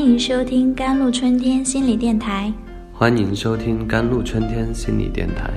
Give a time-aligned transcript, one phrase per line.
[0.00, 2.50] 欢迎收听甘露春天心理电台。
[2.90, 5.50] 欢迎收听甘露春天心理电台。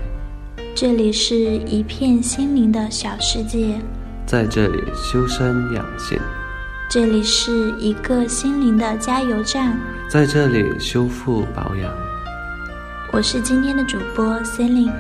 [0.76, 3.80] 这里是一片心灵的小世界，
[4.26, 6.20] 在这里修身养性。
[6.90, 11.90] 这里是一个心灵的加油站，在这里修复保养。
[13.14, 14.92] 我是今天的主播 Celine。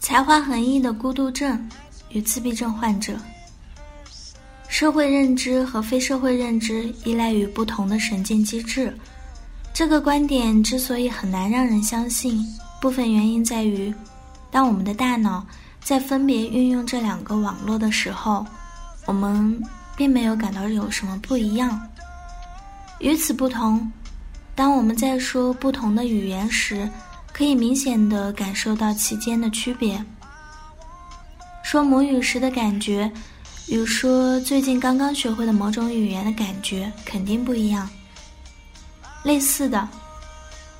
[0.00, 1.68] 才华横溢的孤独症
[2.10, 3.16] 与自闭症患者，
[4.68, 8.96] 社会认知和非社会认知依赖于不同的神经机制。
[9.72, 12.44] 这个观点之所以很难让人相信，
[12.80, 13.94] 部分原因在于，
[14.50, 15.46] 当我们的大脑
[15.80, 18.44] 在分别运用这两个网络的时候，
[19.06, 19.62] 我们
[19.96, 21.80] 并没有感到有什么不一样。
[22.98, 23.90] 与此不同，
[24.56, 26.88] 当我们在说不同的语言时，
[27.32, 30.04] 可以明显的感受到其间的区别。
[31.68, 33.12] 说母语时的感觉，
[33.66, 37.86] 与说最近刚刚学会的某种语言的感觉肯定不一样。
[39.22, 39.86] 类似的，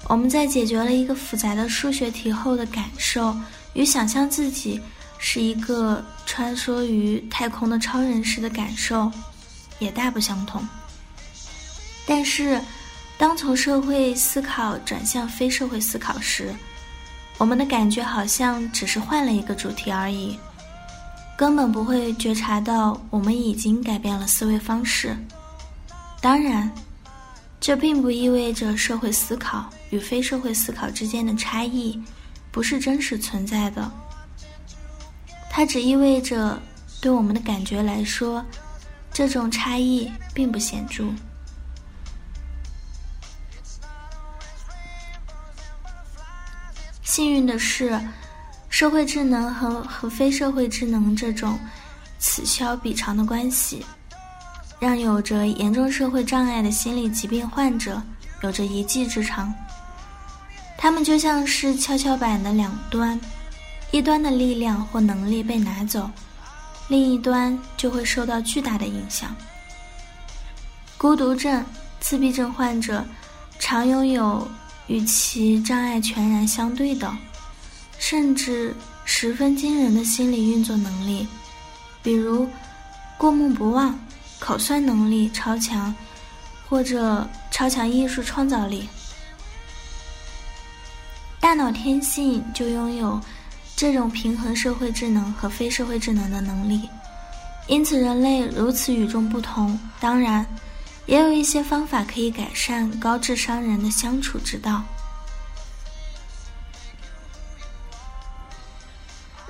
[0.04, 3.36] 我们在解决了一个复杂的数学题后的感受，
[3.74, 4.80] 与想象自己
[5.18, 9.12] 是一个穿梭于太空的超人时的感受，
[9.80, 10.66] 也大不相同。
[12.06, 12.58] 但是，
[13.18, 16.50] 当从社会思考转向非社会思考时，
[17.36, 20.38] 我们的感觉好像只是换了一个主题而已，
[21.38, 25.16] 根本不会觉察到我们已经改变了思维方式。
[26.20, 26.68] 当然，
[27.60, 32.02] 这并不意味着社会思考与非社会思考之间的差异
[32.50, 33.88] 不是真实存在的。
[35.48, 36.60] 它只意味着，
[37.00, 38.44] 对我们的感觉来说，
[39.12, 41.04] 这种差异并不显著。
[47.04, 48.00] 幸运的是，
[48.78, 51.58] 社会智能和和非社会智能这种
[52.20, 53.84] 此消彼长的关系，
[54.78, 58.00] 让有着严重社会障碍的心理疾病患者
[58.40, 59.52] 有着一技之长。
[60.76, 63.20] 他们就像是跷跷板的两端，
[63.90, 66.08] 一端的力量或能力被拿走，
[66.86, 69.34] 另一端就会受到巨大的影响。
[70.96, 71.64] 孤独症、
[71.98, 73.04] 自闭症患者
[73.58, 74.46] 常拥有。
[74.86, 77.14] 与其障碍全然相对的，
[77.98, 81.26] 甚至十分惊人的心理运作能力，
[82.02, 82.48] 比如
[83.16, 83.98] 过目不忘、
[84.38, 85.94] 口算能力超强，
[86.68, 88.88] 或者超强艺术创造力。
[91.40, 93.20] 大脑天性就拥有
[93.76, 96.88] 这种平衡社会智能和非社会智能的能力，
[97.66, 99.78] 因此人类如此与众不同。
[100.00, 100.46] 当然。
[101.06, 104.84] 也有一些方法可以改善高智商人的相处之道。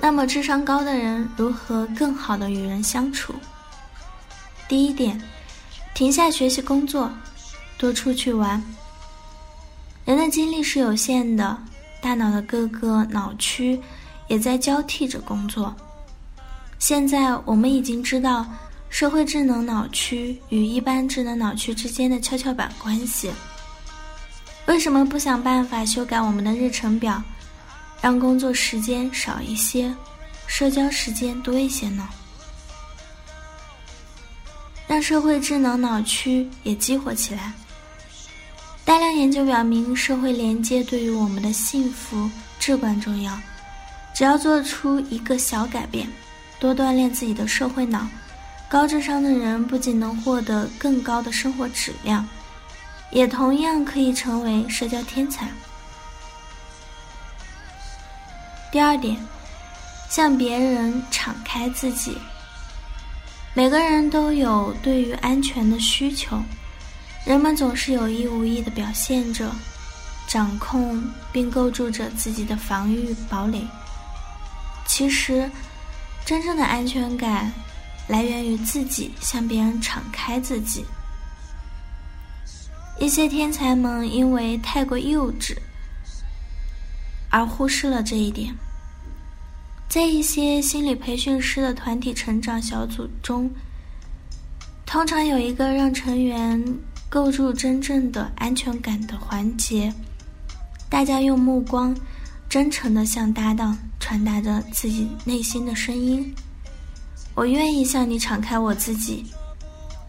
[0.09, 3.31] 那么，智商高的人如何更好的与人相处？
[4.67, 5.21] 第一点，
[5.93, 7.11] 停下学习工作，
[7.77, 8.59] 多出去玩。
[10.05, 11.55] 人的精力是有限的，
[12.01, 13.79] 大脑的各个脑区
[14.27, 15.75] 也在交替着工作。
[16.79, 18.43] 现在我们已经知道。
[18.89, 23.29] 社会智能脑区与一般智能脑区之间的跷跷板关系，
[24.65, 27.21] 为什么不想办法修改我们的日程表，
[28.01, 29.93] 让工作时间少一些，
[30.47, 32.07] 社交时间多一些呢？
[34.87, 37.53] 让社会智能脑区也激活起来。
[38.83, 43.37] 大量研究表明，社会连接对于我们的幸福至关重要。
[44.15, 46.07] 只要做出一个小改变，
[46.59, 48.07] 多锻炼自己的社会脑。
[48.67, 52.27] 高智商的人不仅能获得更高的生活质量，
[53.11, 55.47] 也同样可以成为社交天才。
[58.71, 59.17] 第二点，
[60.09, 62.17] 向别人敞开自己。
[63.53, 66.41] 每个人都有对于安全的需求，
[67.25, 69.51] 人们总是有意无意的表现着、
[70.27, 73.65] 掌控并构筑着自己的防御堡垒。
[74.85, 75.49] 其实，
[76.25, 77.51] 真正的安全感。
[78.07, 80.83] 来源于自己向别人敞开自己。
[82.99, 85.55] 一些天才们因为太过幼稚，
[87.29, 88.53] 而忽视了这一点。
[89.87, 93.49] 在一些心理培训师的团体成长小组中，
[94.85, 96.63] 通常有一个让成员
[97.09, 99.91] 构筑真正的安全感的环节。
[100.89, 101.95] 大家用目光
[102.47, 106.33] 真诚地向搭档传达着自己内心的声音。
[107.35, 109.25] 我愿意向你敞开我自己，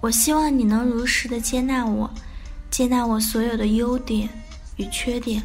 [0.01, 2.11] 我希望你能如实的接纳我，
[2.71, 4.29] 接纳我所有的优点
[4.77, 5.43] 与缺点。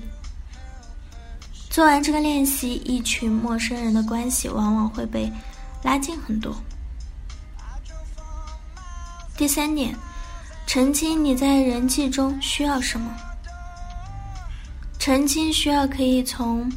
[1.76, 5.30] 做完这个练习，一群陌生人的关系往往会被
[5.84, 6.56] 拉近很多。
[9.36, 9.94] 第三点，
[10.66, 13.14] 澄清你在人际中需要什么。
[14.98, 16.72] 澄清需要可以从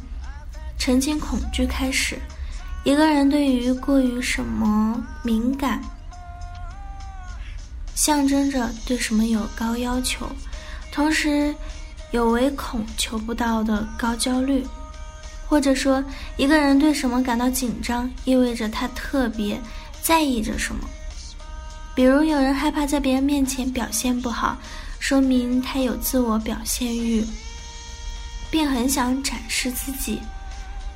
[0.77, 2.19] 澄清恐惧开始。
[2.83, 5.81] 一个人对于过于什么敏感，
[7.95, 10.27] 象征着对什么有高要求，
[10.91, 11.55] 同时
[12.11, 14.67] 有唯恐求不到的高焦虑。
[15.49, 16.03] 或者说，
[16.37, 19.59] 一个人对什么感到紧张，意味着他特别
[19.99, 20.87] 在意着什么。
[21.95, 24.55] 比如，有人害怕在别人面前表现不好，
[24.99, 27.25] 说明他有自我表现欲，
[28.51, 30.19] 并很想展示自己；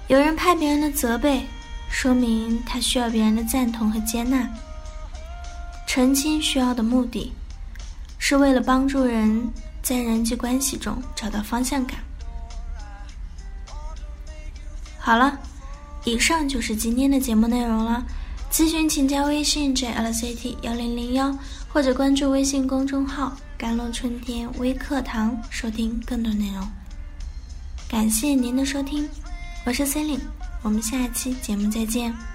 [0.07, 1.44] 有人怕别人的责备，
[1.89, 4.47] 说明他需要别人的赞同和接纳。
[5.88, 7.33] 澄清需要的目的，
[8.19, 9.51] 是为了帮助人
[9.81, 11.97] 在人际关系中找到方向感。
[15.05, 15.38] 好了，
[16.05, 18.05] 以上就是今天的节目内容了。
[18.50, 26.65] 咨询请加微信 jlct 幺零零幺，或者关注微信公众号“甘露春天微课堂”，收听更多内容。
[27.89, 29.05] 感谢您的收听，
[29.65, 30.23] 我是 c e l i n e
[30.61, 32.32] 我们下期节目再见。